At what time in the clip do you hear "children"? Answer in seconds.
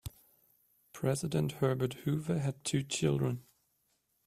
2.81-3.43